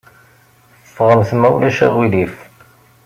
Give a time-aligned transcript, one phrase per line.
[0.87, 2.35] Ffɣemt, ma ulac aɣilif.